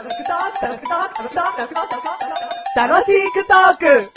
[0.00, 0.16] 楽し
[3.32, 4.10] くトーク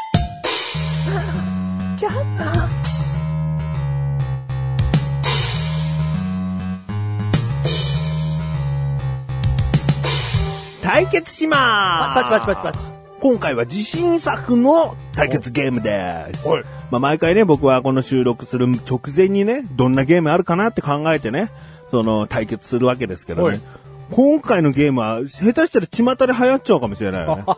[10.82, 12.94] 対決しまーすパチパチパチパチ。
[13.20, 16.48] 今回は自信作の対決ゲームです。
[16.48, 21.52] はいまあ、毎回ね、僕はこの収録する直前にね、どんなゲームあるかなって考えてね、
[21.92, 23.83] その対決するわけですけどねはい。
[24.12, 27.44] 今回のゲームは、下手したら巷で流行っちゃうかもしれないよね。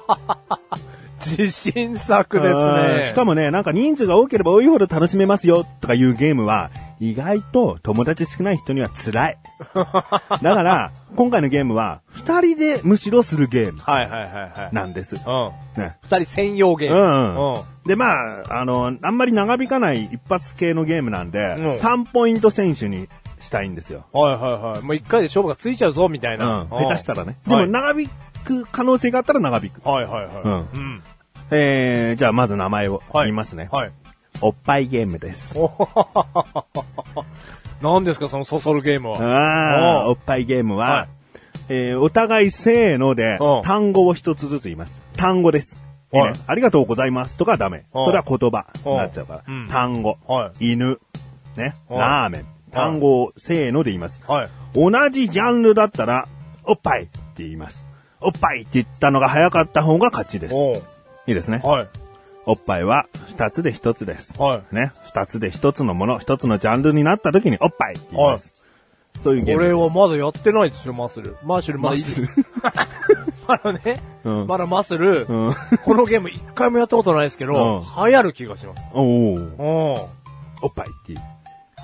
[1.26, 3.08] 自信作ですうんね。
[3.10, 6.70] しかもね、なんか人数が多ければ多いほど楽しめますよとかいうゲームは、
[7.00, 9.38] 意外と友達少ない人には辛い。
[9.74, 14.76] だから、今回のゲームは、二人でむしろするゲームはいはいはいはい。
[14.76, 15.16] なんです。
[15.16, 15.82] うん。
[15.82, 15.98] ね。
[16.04, 16.96] 二人専用ゲーム。
[16.96, 17.62] うんうん。
[17.86, 18.14] で、ま
[18.48, 23.10] あ、あの、あんまり長引かない一発系のゲームなんで、うん3ポイント選手に
[23.46, 24.06] したいんですよ。
[24.12, 24.82] はいはいはい。
[24.84, 26.68] もう一回で勝負がついちゃうぞ、みたいな。
[26.70, 27.38] 下手したらね。
[27.46, 28.10] でもはい長引
[28.44, 29.88] く可能性があったら長引く。
[29.88, 30.36] はいはいはい。
[30.44, 31.04] うんうん。
[31.52, 33.26] えー、じゃあまず名前をはい。
[33.28, 33.70] 言いますね。
[33.72, 33.92] はい。
[34.42, 35.58] おっぱいゲームです。
[37.82, 39.18] 何ですか、そのそそるゲームは。
[39.20, 41.10] ああ、おおっぱいゲームは、はい
[41.70, 45.02] えーお互いせーのでうん単語を一つずつ言います。
[45.18, 45.82] 単語です。
[46.14, 47.86] いいねはいありがとうございますとかダメ。
[47.94, 49.68] うんそれは言葉になっちゃうからうん。
[49.70, 51.00] 単語は、犬、
[51.56, 52.46] ね、はいラーメン。
[52.76, 54.22] 単語をせーので言います。
[54.28, 54.50] はい。
[54.74, 56.28] 同じジャンルだったら、
[56.66, 57.86] おっぱいって言います。
[58.22, 60.56] おっぱいって言ったのが早かった方が勝ちです。
[61.28, 61.62] いいですね。
[61.64, 61.88] はい。
[62.46, 64.40] おっぱいは二つで一つです。
[64.40, 64.76] はい。
[64.76, 64.92] ね。
[65.06, 68.54] 二つで一つのもの、一つのジャンルになった時におっぱいって言います。
[69.24, 69.70] そういうゲーこムです。
[69.70, 71.38] れはまだやってないですよ、マッスル。
[71.44, 72.30] マッシュルマッスル
[73.48, 75.54] まだね、うんまだマッスル、うん。
[75.86, 78.84] このゲーム一回もやったことないですけど、うん流行る気がします。
[78.94, 79.54] おおうん。
[79.58, 81.20] おっぱいっていう。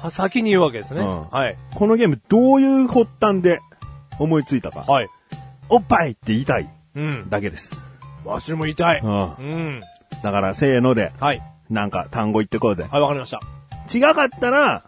[0.01, 1.01] は先に言うわけですね。
[1.01, 1.57] うんはい。
[1.75, 3.59] このゲームどういう発端で
[4.19, 4.81] 思いついたか。
[4.81, 5.07] はい。
[5.69, 7.29] おっぱいって言いたいうん。
[7.29, 7.83] だけです。
[8.25, 8.99] マッシュルも痛い。
[8.99, 9.81] うんうん。
[10.23, 11.41] だから、せーので、はい。
[11.69, 12.85] なんか単語言ってこうぜ。
[12.89, 13.39] はい、わかりました。
[13.93, 14.83] 違かったら、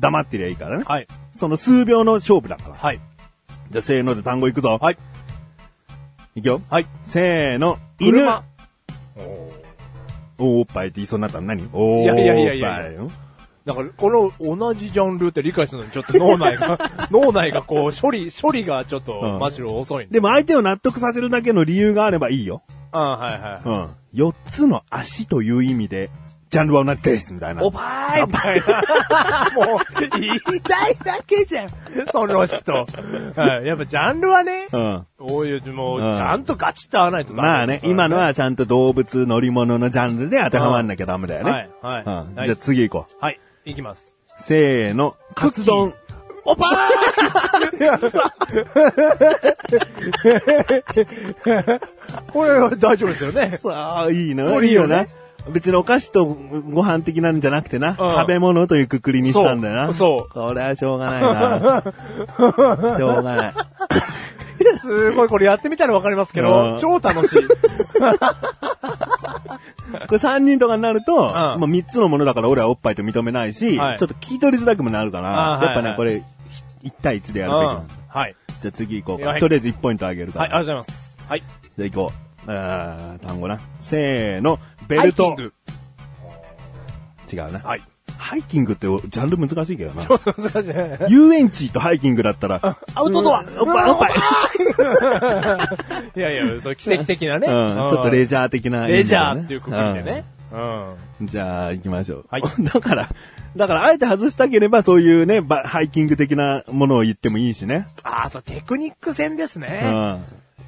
[0.00, 0.84] 黙ってりゃいいからね。
[0.86, 1.06] はい。
[1.38, 2.74] その数秒の勝負だから。
[2.74, 3.00] はい。
[3.70, 4.78] じゃあ、せーので単語いくぞ。
[4.80, 4.98] はい。
[6.34, 6.60] いくよ。
[6.70, 6.86] はい。
[7.04, 8.12] せーの、犬。
[8.12, 8.44] 車。
[10.40, 11.68] おおっぱいって言いそうになったの何？
[11.72, 13.10] おーいやいやいやいやおっぱよ
[13.68, 16.78] だから、この同じジャンルって理解するのにちょっと脳内が、
[17.12, 20.14] 脳内がこう、処理、処理がちょっと、うんマッシュル遅いんで。
[20.14, 22.62] でも相手を納得させるだけの理由があればいいよ。
[22.92, 23.68] あはいはい。
[23.68, 23.88] うん。
[24.14, 26.10] 四つの足という意味で、
[26.50, 27.62] ジャンルは同じです、みたいな。
[27.62, 29.50] おばーいみたいな。
[29.54, 31.68] もう、言いたいだけじゃん。
[32.10, 32.72] その人。
[32.72, 35.06] はいやっぱジャンルはね、うん。
[35.18, 41.50] こういう、もう、うんちゃんとガチッと合わないとダメまあね今の、はちゃんと動物、乗り物のジャンルで当てはまんなきゃダメだよね。
[41.50, 42.02] はい、はい。
[42.04, 42.34] うん。
[42.36, 43.24] はいじゃあ次行こう。
[43.24, 43.40] はい、
[43.70, 44.14] いきます。
[44.40, 45.94] せーの、カツ丼。
[46.44, 46.70] おばー
[52.32, 53.58] これは大丈夫ですよね。
[53.62, 54.46] さあ、いいな。
[54.46, 55.08] これいいよね
[55.46, 55.52] な。
[55.52, 59.94] 別にお菓子とご飯的なんじゃなくてな、ん食べ物というくくりにしたんだよな。
[59.94, 61.82] そうこれはしょうがないな。
[62.96, 63.54] しょうがない。
[64.80, 67.42] すごい、これやってみたらわかりますけうど、ん超楽しい。
[67.46, 67.54] こ
[69.90, 76.22] れ3人とかになると、んまあ3つのものだから俺はおっぱいと認めないし、はいちょっと聞き取りづらくもなるから、あーやっぱね、これ、
[76.84, 77.94] 1対1でやるべきなんだ。
[78.08, 78.36] はい。
[78.60, 79.30] じゃあ次行こうか。
[79.30, 80.56] はいとりあえず1ポイントあげるかはい、ら。
[80.56, 81.16] ありがとうございます。
[81.28, 81.42] はい。
[81.78, 82.12] じゃあ行こ
[82.46, 82.50] う。
[82.50, 83.60] あー単語な。
[83.80, 84.58] せーの、
[84.88, 85.28] ベルト。
[85.28, 85.52] ハイキング
[87.32, 87.60] 違うな。
[87.60, 87.82] はい。
[88.18, 90.04] ハイキングってジャンル難しいけどな。
[90.06, 90.18] 難
[90.50, 91.12] しい。
[91.12, 94.12] 遊園地とハイキングだったら、アウトドアうんおっぱい、おっぱい。
[96.18, 97.46] いやいや、そう、奇跡的なね。
[97.46, 100.24] うん、ちょっとレジャー的なレジャーっていうくくりでね。
[100.52, 100.90] うん。
[101.20, 101.26] うん。
[101.26, 102.26] じゃあ、行きましょう。
[102.28, 102.42] はい
[102.72, 103.08] だから、
[103.56, 107.86] だから、あえて外したければ、そういうね、ばハイキング的なものを言ってもいいしね。
[108.02, 109.68] ああとテクニック戦ですうね。
[109.68, 110.24] ん。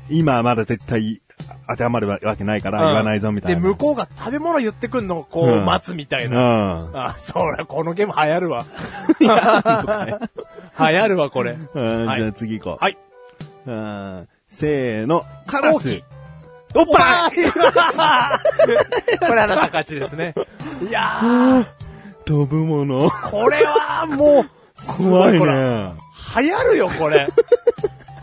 [0.09, 1.21] 今はまだ絶対
[1.69, 3.61] 当てはまるわけないから言わないぞみたいな。
[3.61, 6.83] で、向こうが食べ物言ってくんのをこううん待つみたいな。
[6.83, 6.97] うん。
[6.97, 8.65] あ、そりゃ、このゲーム流行るわ。
[9.21, 11.57] 流行るわ、これ。
[11.75, 12.85] うんはいじゃあ次行こう。
[12.85, 12.99] はい。
[13.67, 16.03] うんせーの、カラス。
[16.75, 17.51] おっぱい
[19.19, 20.35] これあなた勝ちですね。
[20.89, 21.67] いやー、
[22.25, 23.11] 飛ぶもの。
[23.11, 24.51] これはもう、
[24.97, 25.41] 怖いね。
[26.37, 27.29] 流行るよ、これ。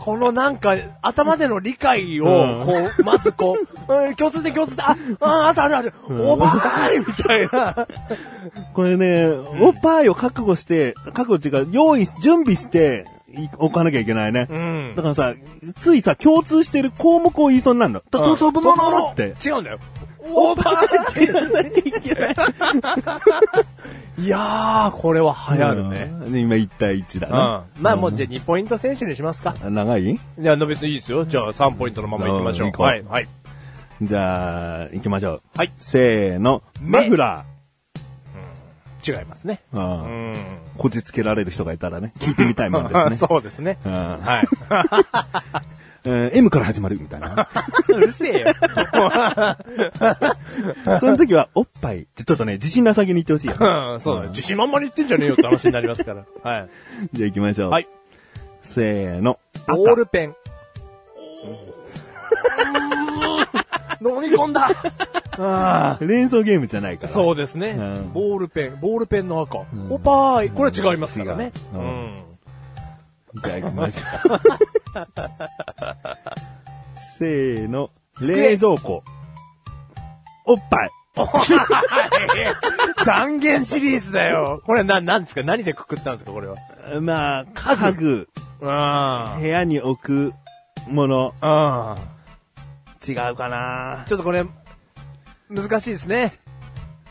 [0.08, 7.86] このなんか、頭での理解を、うんこう、まずこう、 うん、共通点共通点、あ、あ、あとあるある、おばーいみたいな。
[8.72, 9.26] これね、
[9.60, 13.04] おっぱいを覚悟して、覚悟っていうか、用意、準備して、
[13.36, 14.46] い置かなきゃいけないね。
[14.48, 15.34] うんだからさ、
[15.78, 18.00] ついさ、共通してる項目を言いそうになるの。
[18.00, 19.34] と、と、飛ぶものって。
[19.44, 19.78] 違うんだよ。
[20.32, 22.34] おばーいって言わなきゃいけない。
[24.18, 26.10] いやー、これは流行るね。
[26.26, 26.36] うん。
[26.36, 27.32] 今1対1だうん。
[27.34, 27.64] な。
[27.80, 29.54] まあもうじゃあ2ポイント選手にしますか。
[29.62, 30.10] 長い？
[30.10, 31.24] いや、別にいいですよ。
[31.24, 32.72] じゃあ3ポイントのまま行きましょう。
[32.76, 33.28] うはい、はい。
[34.02, 35.42] じゃあ、行きましょう。
[35.56, 35.72] はい。
[35.78, 36.62] せーの。
[36.80, 37.44] マ目フラ
[39.06, 39.60] 違いますね。
[39.72, 39.78] ー。
[39.78, 40.32] ううん。
[40.32, 40.34] ん。
[40.76, 43.16] こじつけられる人がいたらね、聞いてみたいもんですね。
[43.28, 43.78] そうですね。
[43.84, 44.48] うんはい。
[46.10, 47.50] えー M から始まるみたいな。
[47.88, 48.46] うるせえよ。
[51.00, 53.54] その時は、おっぱいってちょっとね、自信なさげに言ってほしいよ。
[53.58, 54.28] うん、そうだね。
[54.28, 56.24] 自信満々に言ってんじゃねえよって話になりますから。
[56.42, 56.68] はい。
[57.12, 57.70] じゃあ行きましょう。
[57.70, 57.88] はい。
[58.62, 59.38] せーの。
[59.66, 60.34] ボールペン。
[64.00, 64.70] 飲み込んだ
[65.38, 67.12] あ赤連想ゲームじゃないかあら。
[67.12, 68.12] そうですねうん。
[68.12, 69.58] ボールペン、ボールペンの赤。
[69.58, 70.50] んおぱーい。
[70.50, 71.52] これは違いますからね。
[71.74, 72.14] 違ううん。
[73.44, 74.40] じゃあ行きましょう。
[77.18, 77.90] せーの。
[78.16, 79.02] 机冷蔵庫。
[80.44, 80.90] おっぱい。
[83.04, 84.62] 断言シリーズだよ。
[84.64, 85.42] これな、なんですか？
[85.42, 86.30] 何でくくったんですか？
[86.32, 86.56] これは。
[87.00, 87.44] まあ、
[87.76, 88.28] 家具。
[88.62, 90.32] あ部屋に置く
[90.88, 91.34] もの。
[91.40, 91.96] あ。
[93.06, 94.44] 違うかなちょっとこれ、
[95.48, 96.32] 難しいですね。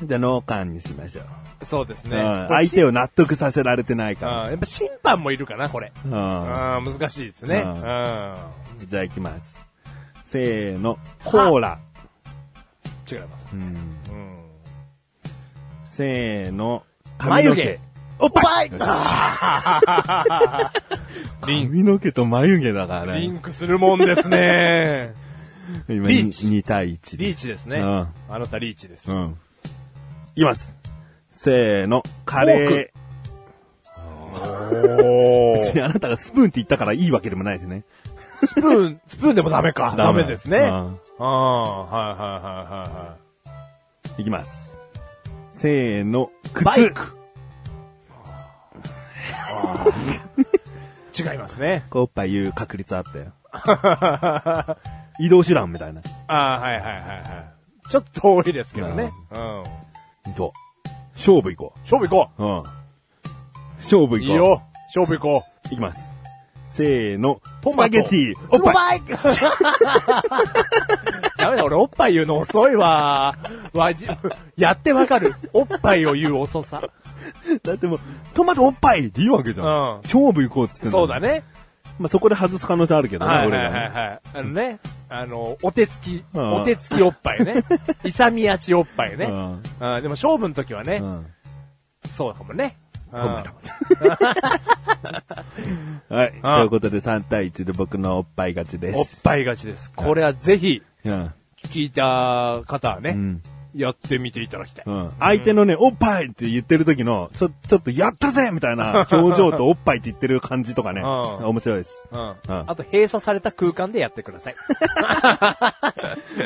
[0.03, 1.25] じゃあ脳幹にしましょう。
[1.63, 2.17] そうですね。
[2.17, 5.91] うん相手を納得させられてないかうんやっぱ審判もいるかな、これ。
[6.09, 6.75] ら。
[6.75, 7.61] あー難しいですね。
[7.65, 7.77] ううんん。
[8.89, 9.59] じゃあ行きます。
[10.25, 10.97] せーの。
[11.25, 11.79] コーラ。
[13.11, 13.49] 違います。
[13.53, 13.77] うんうん。
[15.83, 16.83] せーの。
[17.19, 17.79] 眉毛。
[18.19, 18.71] おっぱい
[21.47, 23.19] リン、髪の毛と眉毛だからね。
[23.21, 25.13] リンクするもんですね。
[25.89, 27.77] 今リーチ2対1リーチですね。
[27.79, 29.11] うんあなたリーチです。
[29.11, 29.37] うん。
[30.35, 30.73] いきます。
[31.37, 32.01] せーの。
[32.25, 32.91] カレ
[34.33, 35.59] おー。
[35.61, 37.83] 別にあなたがスプーンって言ったからいいわけでもないですね。
[38.43, 39.93] スプーン、スプーンでもダメか。
[39.95, 40.57] ダメですね。
[40.57, 43.17] うんああ、はいはいはいは
[44.17, 44.79] いきます。
[45.51, 46.31] せーの。
[46.53, 46.65] 靴。
[46.65, 47.01] バイク
[51.17, 51.21] い。
[51.21, 51.83] 違いますね。
[51.91, 53.31] おっぱい言う確率あったよ。
[55.19, 56.01] 移動手段みたいな。
[56.27, 57.89] ああ、はいはいはいはい。
[57.91, 59.11] ちょっと多いですけどね。
[60.25, 60.33] うん。
[60.33, 60.51] と。
[61.17, 62.43] 勝負行こ勝負行こう。
[62.43, 62.63] うん。
[63.79, 64.17] 勝負行こう。
[64.17, 64.21] う。
[64.21, 64.29] いい。
[64.29, 64.61] よ。
[64.95, 65.73] 勝負行こう。
[65.73, 65.99] いきます。
[66.67, 67.41] せーの。
[67.61, 68.35] トマトスパゲティ。
[68.51, 68.99] おっぱい。
[68.99, 69.01] い
[71.37, 73.35] ダメだ、俺おっぱい言うの遅いわ。
[73.73, 74.07] わじ、
[74.55, 75.33] やってわかる。
[75.53, 76.81] おっぱいを言う遅さ。
[77.63, 77.99] だってもう、
[78.33, 79.67] トマトおっぱいって言うわけじゃん。
[79.67, 81.19] うん勝負行こうっつってんのそうだ。
[81.19, 81.43] ね。
[81.99, 83.71] まあ、そこで外す可能性あるけどね、はいはいはい。
[83.71, 84.19] はい。
[84.33, 84.79] あのね、
[85.09, 87.63] あの、お手つき、うんお手つきおっぱいね。
[88.03, 89.25] 勇み足おっぱいね。
[89.25, 91.25] うんあでも勝負の時はね、うん
[92.05, 92.77] そうかもね。
[93.11, 93.21] うん
[96.09, 96.33] はい。
[96.41, 98.97] ということで3対1で僕のおっぱい勝ちです。
[98.97, 99.91] おっぱい勝ちです。
[99.95, 101.33] これはぜひ、うん。
[101.63, 103.41] 聞いた方はね、うん。
[103.75, 104.85] やってみていただきたい。
[104.85, 105.11] うん。
[105.19, 111.07] 相手のね、おっぱいって言ってる時の、ちょ、ちょっとやったぜみたいな表情とおっぱいって言ってる感じとかね、うん
[111.47, 112.03] 面白いです。
[112.11, 112.19] うん。
[112.19, 114.55] うんあと、閉鎖された空間でやってください。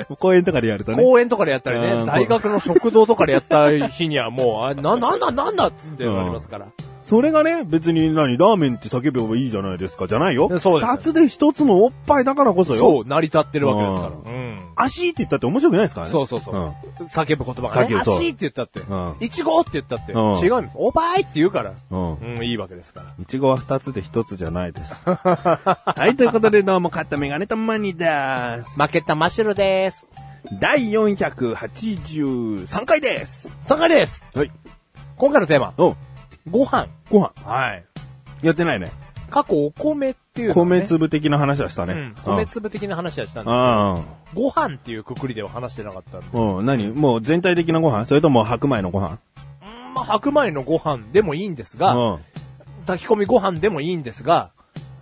[0.19, 1.03] 公園とかでやるとね。
[1.03, 6.67] 公園とかでやったりね、うん大学の食堂とかでやった日にはもう、あ、な、なんだなんだっつってなりますから。
[7.11, 10.47] それがね、別に何、ラーメンって叫べばいいじゃないですか、じゃないよ。
[10.61, 12.79] そうです二つで一つのおっぱいだからこそよ。
[12.79, 14.31] そう、成り立ってるわけですから。
[14.31, 14.57] うん。
[14.77, 16.01] 足って言ったって面白くないですか？
[16.03, 16.13] らね。
[16.13, 16.55] そうそうそう。
[16.55, 16.67] ん
[17.07, 17.93] 叫ぶ言葉がね。
[17.93, 19.15] 叫ぶそう足って言ったってうん。
[19.19, 20.13] いちごって言ったって。
[20.13, 20.73] うん違うんです。
[20.77, 21.73] おばいって言うから。
[21.89, 22.13] うん。
[22.13, 23.13] うん、いいわけですから。
[23.21, 24.95] いちごは二つで一つじゃないです。
[25.03, 28.05] はい、ということでどうも、買ったメガネたまにで
[28.63, 28.81] す。
[28.81, 30.07] 負けたマッシュルです。
[30.61, 33.53] 第483回です。
[33.67, 34.25] そこです。
[34.33, 34.51] はい。
[35.17, 35.97] 今回のテーマ、お
[36.49, 36.87] ご飯。
[37.09, 37.33] ご飯。
[37.43, 37.83] はい。
[38.41, 38.91] やってないね。
[39.29, 41.93] 過去お米っていうのはね米粒的な話はしたね。
[41.93, 42.13] うん。
[42.25, 46.27] 米粒的な話はしたんですけど、あご飯っていうくくりでは話してなかったんで。
[46.33, 46.39] あ。
[46.39, 46.65] うん。
[46.65, 46.89] 何？
[46.89, 48.05] もう全体的なご飯？
[48.07, 49.19] それとも白米のご飯？
[49.61, 52.19] うんまあ、白米のご飯でもいいんですが、うん。
[52.85, 54.51] 炊き込みご飯でもいいんですが、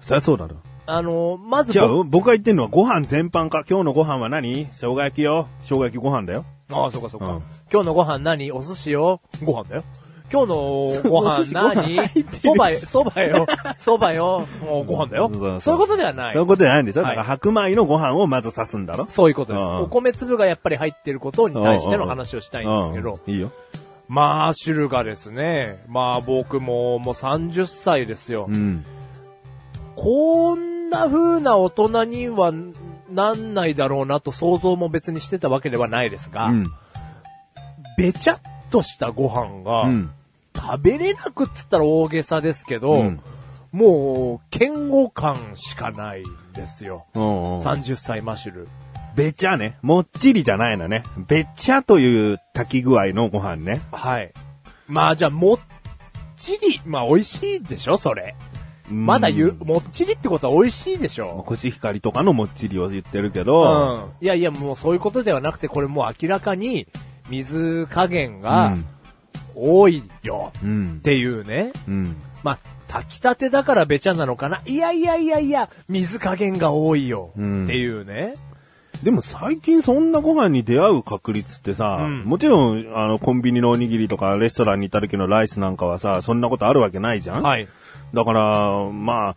[0.02, 0.58] そりゃそうだろ。
[0.86, 3.64] あのーまず違僕う僕が言ってんのはご飯全般か？
[3.68, 4.66] 今日のご飯は何？
[4.66, 5.48] 生姜焼きよ。
[5.62, 6.46] 生姜焼きご飯だよ。
[6.72, 7.28] ああ、そうかそうか。
[7.28, 8.52] うん今日のご飯何？
[8.52, 9.84] お寿司よご飯だよ。
[10.32, 10.56] 今日の
[11.10, 12.08] ご飯何？
[12.42, 13.48] そばよ、そばよ、
[13.80, 16.48] そばよ、もうご飯だよそういうことではないそういう。
[16.48, 17.04] ことじゃないんですよ。
[17.04, 19.62] はいだから白米のご飯をまず指すんだろそういうことです。
[19.62, 23.52] うんお米粒がやっぱり入ってることに対しての話をしたいんですけど、うんいいよ。
[24.08, 28.52] マーシュルがですね、まあ僕ももう30歳ですよう。
[28.52, 28.86] ん。
[29.96, 32.52] こんな風な大人には
[33.12, 36.66] なんないだろうなと想像も別にしてたわけではないですが、うん。
[37.98, 38.40] べちゃっ
[38.72, 40.12] としたご飯が、うん。
[40.60, 43.20] 食べれなくっつったら大げさですけど、うん
[43.72, 47.06] もう、嫌悪感しかないんですよ。
[47.14, 47.26] うんう
[47.58, 48.68] ん30歳マシュル。
[49.16, 49.78] べちゃね。
[49.82, 51.04] もっちりじゃないのね。
[51.28, 53.82] べちゃという炊き具合のご飯ね。
[53.92, 54.32] はい。
[54.88, 55.60] まあじゃあ、もっ
[56.38, 58.36] ちり、まあ美味しいでしょ、それ。
[58.90, 61.44] まだ言う、もっちりってことは美味しいでしょ。
[61.46, 64.24] コシヒカリとかのもっちりを言ってるけうど、ん。
[64.24, 66.88] いやいや、もうそういうことではなくて、これもう明らかに、
[67.30, 68.76] 水加減が
[69.62, 70.52] 多いよ。
[70.64, 71.02] うんっ。
[71.02, 71.72] ていうね。
[71.88, 72.16] うん。
[72.44, 77.32] まあ、炊きたてだからべちゃなのかないやいやいやいや、水加減が多いよ。
[77.38, 78.34] うんっていうね。
[79.04, 87.68] でも最近そんなご飯に出会う確率ってさ、うんもちろん、あの、コンビニのおにぎりとかレストランに行った時のライスなんかはさ、そんなことあるわけないじゃんはい。
[88.14, 89.36] だから、まあ、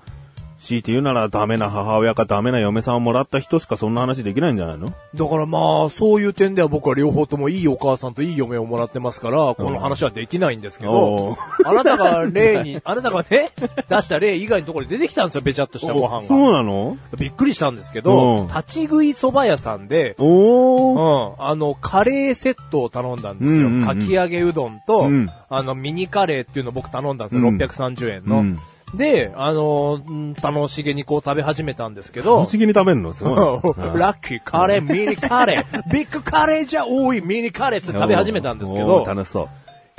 [0.63, 4.93] 強いて言うならダメな母親かダメな嫁さんをもらった人しかそんな話できないんじゃないの？
[5.15, 13.51] だからまあ、そういう点では僕は両方ともいいお母さんといい嫁をもらってますから、この話はできないんですけおど、あなたが例に、 あなたがね、
[13.89, 16.59] 出した例以外のところで出てきたんですよ、べちゃっとしたご飯 そうが。
[16.59, 16.97] なの？
[17.19, 21.43] びっくりしたんですけうどん、立ち食い蕎麦屋さんで、うおー。
[21.43, 23.57] ん、あの、カレーセットを頼んだんですよ。
[23.57, 25.29] うんうんうんかき揚げうどんと、うん。
[25.51, 27.57] あの、ミニカレーっていうのを僕頼んだんですよ、うん。
[27.57, 28.37] 630円の。
[28.39, 28.59] うん
[28.95, 33.15] で、あの、うん楽しげにこう食べ始めたんですけど、不思議に食べるの？
[33.15, 33.35] すごい。
[33.99, 34.41] ラッキー。
[34.45, 37.21] カレー、ミニカレー、ビッグカレーじゃ多い。
[37.23, 39.05] ミニカレーって食べ始めたんですけど。
[39.07, 39.49] 楽しそ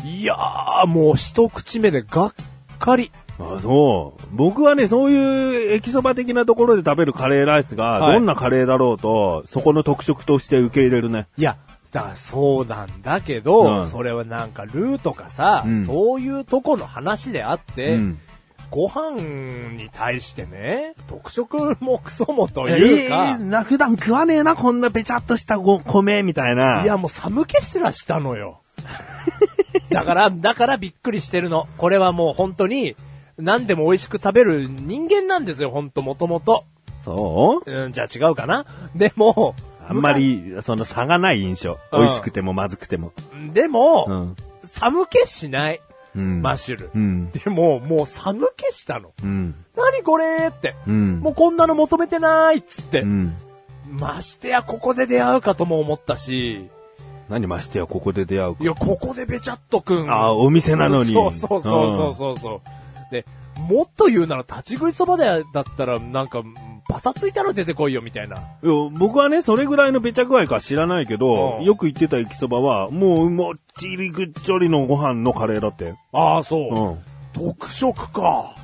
[0.04, 0.08] う。
[0.08, 2.34] いやー、もう一口目でがっ
[2.78, 3.12] かり。
[3.40, 4.24] あ、そう。
[4.32, 8.14] 僕はね、そういう駅そば的なところで食べるカレーライスが、はい。
[8.14, 11.28] どんなカレーだろうと、そこの特色として受け入れるね。
[11.38, 11.58] いや、
[11.92, 13.88] だそうなんだけど、うん。
[13.88, 15.86] それはなんかルーとかさ、うん。
[15.86, 18.20] そういうとこの話であって、うん
[18.74, 26.82] ご飯に対してね、特色もクソもというか、えーな、普段食わねえな、こんなべちゃっとしたご米、みたいな。
[26.82, 28.62] いや、もう寒気すらしたのよ。
[29.92, 31.68] だから、だからびっくりしてるの。
[31.78, 32.96] これはもう本当に、
[33.38, 36.64] 何でも美味しく食べる人間なんですよ、本当もともと。
[37.04, 37.72] そう？
[37.72, 38.66] うん、じゃあ違うかな
[38.96, 39.54] でも、
[39.88, 41.78] あんまり、その差がない印象。
[41.92, 43.12] うん美味しくてもまずくても。
[43.54, 44.36] でも、うん。
[44.64, 45.82] 寒気しない。
[46.16, 46.42] うん。
[46.42, 46.92] マッシュル。
[46.94, 47.32] うん。
[47.32, 49.12] でも、もう寒気したの。
[49.24, 49.56] うん。
[49.76, 50.76] 何これって。
[50.88, 51.20] うん。
[51.20, 53.02] もうこんなの求めてないっつって。
[53.02, 53.36] うん。
[53.88, 56.70] ましてや、ここで出会うかとも思ったし、
[57.30, 58.68] 何ましてや、ここで出会うかい。
[58.68, 60.10] や、ここでべちゃっとくん。
[60.12, 61.14] ああ、お店なのに。
[61.14, 63.12] そうそうそうそうそうそう。
[63.12, 63.26] で、
[63.70, 66.44] もっと言うなら立ち食いそばだだったら、なんか、
[66.88, 68.36] パサついたら出てこいよみたいな。
[68.36, 75.96] いや僕はね、それぐらいのべちゃ具合か知らないけど、うんよく言ってた駅そばは、もう、もっちりぐっちょりのご飯のカレーだって。
[76.12, 76.92] ああ、そう。
[76.92, 77.00] うん。
[77.34, 78.56] 特色か。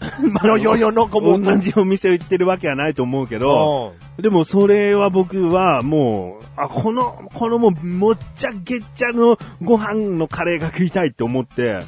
[0.44, 7.02] いやいやいや、なんかもう、同じお店行ってるわけはないと思うけど、でもそれは僕はもう、あ、この、
[7.34, 11.80] このもう、もっちゃげっちゃのご飯のカレーが食いたいって思って、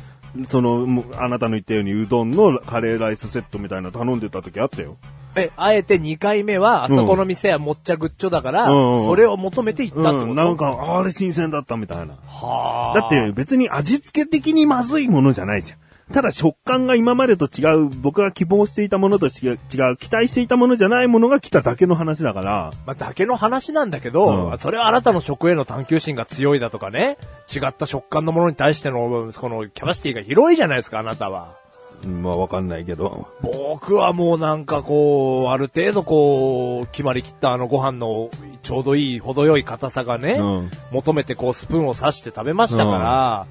[0.48, 4.96] その、あなたの言ったようにうどんのカレーライスセットみたいなの頼んでた時あったよ。
[5.36, 12.14] え、あえて2回目は、あそこの店はもっちゃぐっちょだから、うんうんそれを求めて行ったってこと、うん、なんか、あれ新鮮だったみたいな。
[12.26, 13.00] はあ。
[13.00, 15.78] だって別に味付け的にまずいものじゃないじゃん。
[16.12, 27.16] ただ食感が今までと違う、僕が希望していたものと違う、違う期待していたものじゃないものが来ただけの話だから、まあ、だけの話なんだけど、うんそれはあなたの食への探求心が強いだとかね、
[27.54, 31.59] 違った食感のものに対しての、このキャパシティが広いじゃないですか、あなたは。
[32.04, 33.28] うんまあわかんないけど。
[33.42, 38.30] 僕はもうなんかこう、ある程度こう、決まりきったあのご飯の
[38.62, 43.46] ちょうどいい、程よい硬さがね、うん求めてこうスプーンを刺して食べましたから、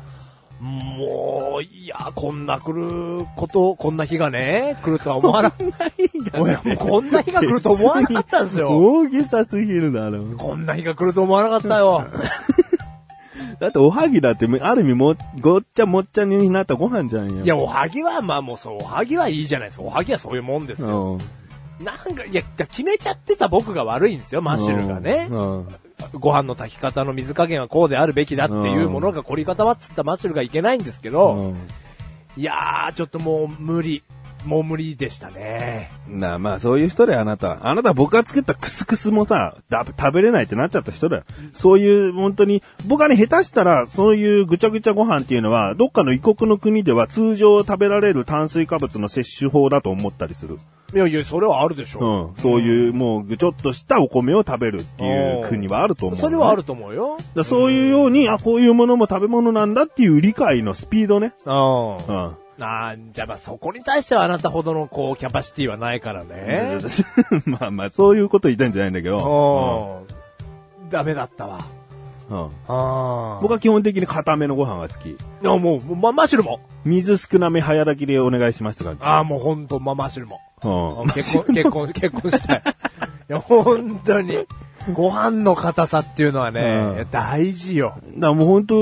[0.60, 5.53] もう、いや、こんな来ること、こんな日がね、来るとは思わな、
[6.38, 8.70] もうもうこんな日が来ると思わなかったんですよ。
[8.72, 10.24] 大げさすぎるだろ。
[10.38, 12.06] こんな日が来ると思わなかったよ。
[13.60, 17.44] だっておはぎだって、ある意味も、ごっちゃもっちゃになったご飯じゃんよ。
[17.44, 19.84] いや、おはぎは、まあもうそう、おはぎはいいじゃないですか。
[19.84, 21.18] おはぎはそういうもんですよ。
[21.80, 25.28] うん、なんか、いや、決めちゃってた僕が悪いんですよ、マッシュルがね。
[25.30, 25.68] うん。
[26.13, 31.58] ご飯の炊き方の水加減はこうであるべきだっていうものが凝り固まっつったマッシュルがいけないんですけど、うん
[32.38, 34.01] いやー、ちょっともう無理。
[34.50, 35.91] もう無理でしたね。
[36.08, 37.60] なあまあそういう人だよあなた。
[37.62, 41.24] あなたは僕が作ったクスクスもさ、だ食べれないってなっちゃった人だよ。
[41.53, 50.58] そういう本当に、僕はね下手したらそういうぐちゃぐちゃご飯っていうのは、どっかの異国の国では通常食べられる炭水化物の摂取法だと思ったりする。
[50.96, 52.22] いやいや、それはあるでしうょ。
[52.29, 52.36] ん。
[52.38, 57.18] そういうもうぐちょっとしたお米を食べるっていう国はあると思う、それはあると思うよ。
[57.36, 61.34] だそういうように、あ、こういうものも食べ物なんだっていう理解のスピードね。
[61.46, 61.98] うん。
[61.98, 62.36] うん。
[62.60, 66.78] あーじゃあまあそこに対してはあなたほどのこうキャパシティはないからね。
[67.46, 70.06] まあまあ、そういうこと言いたいんじゃないんだけど。
[70.82, 70.89] うん。
[70.89, 71.60] ダメだったわ。
[72.30, 72.50] うん。
[73.42, 75.10] 僕は基本的に固めのご飯が好き。
[75.10, 76.60] いやもう、ま、マッシュルも。
[76.86, 79.04] 水少なめ早炊きでお願いしますって感じ。
[79.04, 80.39] ああ、もうほんと、ま、マッシュルも。
[81.01, 81.10] うん。
[81.10, 82.63] 結婚、結婚、結婚したい。
[83.30, 84.46] いや、本当に。
[84.94, 87.96] ご飯の硬さっていうのはね、うん大事よ。
[88.16, 88.75] だからもう本当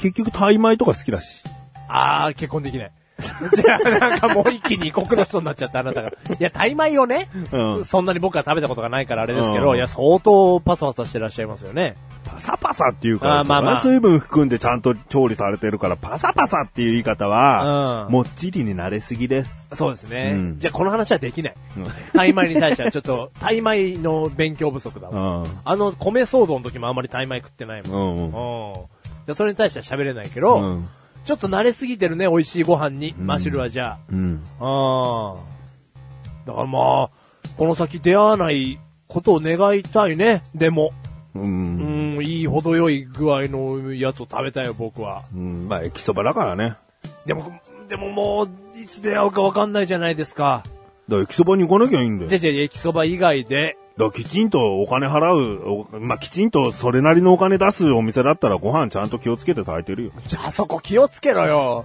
[0.00, 1.42] 結局、タイ米とか好きだし。
[1.88, 2.92] あー、結婚できない。
[3.54, 6.08] じゃあ、なんかもう一気に異国の人になっちゃった、あなたが。
[6.08, 11.96] いや、タイ米をね、うんそんなに僕は食べたことがないからあれですけど、うんいや、相当パサパサしてらっしゃいますよね。
[12.24, 19.68] パサパサっていうから、あーまあまあ水分含んでちゃんと調理されてるから、パサパサっていう言い方は、うんもっちりになれすぎです。
[19.74, 20.32] そうですね。
[20.34, 21.84] うんじゃあ、この話はできないうん。
[22.12, 25.38] タイ米に対してはちょっと、タイ米の勉強不足だうわ。
[25.38, 25.44] ん。
[25.64, 28.16] あの、米騒動の時もあんまりタイ米食ってないもん。
[28.16, 28.24] うん。
[28.26, 28.30] うん。
[28.74, 30.88] じゃあ、それに対しては喋れないけど、うん
[31.24, 34.42] ちょっと慣れすぎてるね、美味しいご飯に、マシュルはじゃうん。
[34.60, 35.34] あ。
[35.34, 36.46] うん。
[36.46, 37.10] だからまあ、
[37.56, 38.78] この先出会わない
[39.08, 40.92] ことを願いたいね、でも。
[41.34, 41.40] う。
[41.40, 45.22] うんん、いい程よい具合のやつを食べたいよ、僕は。
[45.34, 45.68] うん。
[45.68, 46.64] まあ、駅そばだからね。
[46.64, 46.78] だか
[47.26, 47.52] でも、
[47.88, 50.62] でももう、いつ出会うかわかんないじゃないですか。
[51.08, 52.30] ら駅そばに行かなきゃいいんだよ。
[52.30, 60.10] じゃじゃ駅そば以外で、だきちんとお金払う、おまあ、きちんとそれなりのお金出すお店だったらご飯ちゃんと気をつけて炊いてるよ。
[60.26, 61.84] じゃあそこ気をつけろよ。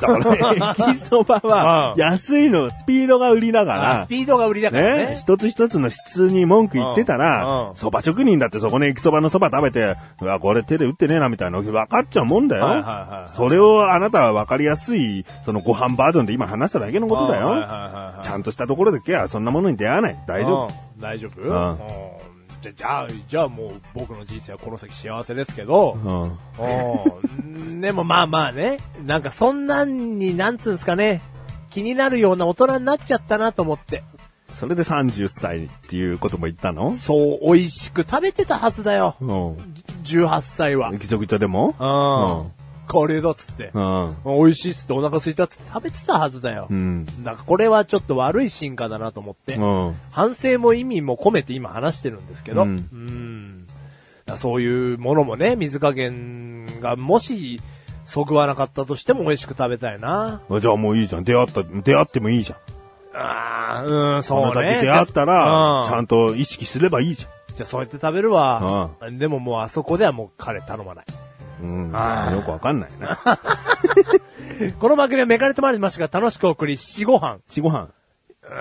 [0.00, 4.96] だからね、 駅そばはうん安いの、スピードが売りだかあらス、ピードが売りだからね。
[5.06, 12.64] ね、一つ一つの質に文句言ってたうんらう、ん蕎麦職人だってそこに駅そばの蕎麦食べて、うわ、これ手で打ってねえなみたいな分かっちゃうもんだよ。
[12.64, 17.48] はいはいはいそれをあなたは分かりやすい、そのご飯バージョンで今話しただけのことだよ。
[17.48, 20.16] はいはいはいはいちゃんとしたところでケア、そんなものに出会わない。
[20.28, 20.87] 大丈夫。
[20.98, 21.40] うん大丈夫？
[21.40, 21.78] んうん
[22.60, 26.22] じゃ、じゃあ、じゃあもう僕の人生はこの先幸せですけど、うん。
[26.24, 31.22] うんでも まあまあね、なんかそんなんになんつうんすかね、
[31.70, 34.02] 気になるような大人になっちゃったなと思って。
[34.52, 36.90] それで30歳っていうことも言ったの？
[36.92, 39.14] そう、美味しく食べてたはずだよ。
[39.20, 39.28] うん。
[40.04, 40.90] 18歳は。
[40.92, 41.76] ギチョギチョでも？
[41.78, 42.57] うん。
[42.88, 43.70] カレーだっつって。
[43.74, 44.16] うん。
[44.24, 46.66] 美味しいっつってお腹空いたっつって食べてたはずだよ。
[46.68, 47.06] うん。
[47.22, 49.54] だからこれはちょっと悪い進化だなと思って。
[49.54, 49.96] うん。
[50.10, 52.62] 反省も意味も込めて今話してるんですけど。
[52.62, 53.66] ううんん。
[53.66, 57.60] だからそういうものもね、水加減がもし、
[58.04, 60.40] そぐわなかったとしても美味しく食べたいな。
[60.60, 61.24] じゃあもういいじゃん。
[61.24, 62.58] 出会った、出会ってもいいじゃん。
[63.14, 64.80] ああ、うん、こそうの先ね。
[64.82, 67.26] 出会ったら、うんちゃんと意識すればいいじ
[67.58, 68.90] じゃあそうやって食べるわ。
[69.12, 71.04] でももうあそこではもう彼頼まない。
[71.62, 71.90] うん。
[71.90, 73.18] よくわかんないな。
[74.80, 77.38] この番組はめかれてまいりましたが楽しくお送り、七ご飯。
[77.48, 77.82] しご飯。
[77.82, 77.88] うん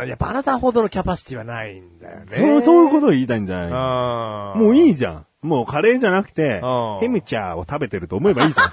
[0.05, 2.25] やっぱあなたほどのキャパシティはないんだよね。
[2.29, 3.73] そう、そういうことを言いたいんじゃないうん。
[3.73, 5.25] もういいじゃん。
[5.41, 8.67] もうカレーじゃなくてうん、ヘムチャーを食べてると思えばいいじゃん。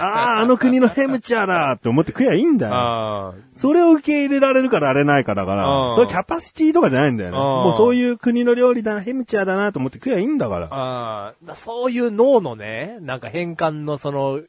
[0.00, 2.74] ああ、あの国のヘムチャーだって思って食えばいいんだよ。
[2.74, 7.36] あそれを受け入れられるからあれないからだからう、んそういうキャパシティとかじゃないんだよね。
[7.36, 10.68] うんもうそういう国の料理だな、ヘムチャーだなと思って食えばいいんだから。
[10.70, 14.40] あーだそういう脳のね、なんか変換のその、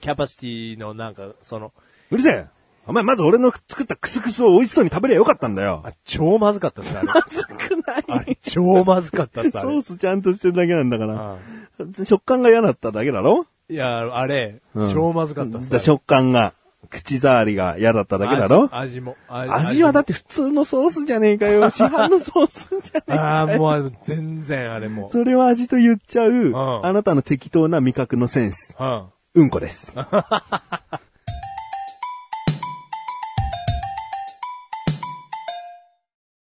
[0.00, 1.72] キャパシティのなんか、その、
[2.10, 2.46] うるせえ
[2.88, 5.82] お前まず俺の作ったクスクスを美味しそうに食べりゃよかったんだよ。
[5.84, 7.08] あ、超まずかったっす、あれ。
[7.08, 8.04] 少ない。
[8.08, 9.82] あれ、超まずかったっす、あれソー。
[9.82, 11.84] スちゃんとしてるだけなんだから。
[11.84, 16.54] う食感が嫌だっただけだろんいや、あれ、うん超まずかったっす、だ食感が、
[16.88, 18.68] 口触りが嫌だっただけだろ？
[18.70, 19.16] 味味も。
[19.28, 21.68] 味はだって普通のソースじゃねえかよ。
[21.70, 23.20] 市販のソースじゃねえかよ。
[23.22, 25.10] ああ、もう全然あれもう。
[25.10, 26.54] それを味と言っちゃう、ん
[26.86, 28.76] あなたの適当な味覚のセンス。
[28.78, 29.02] うん。
[29.34, 29.92] うんこです。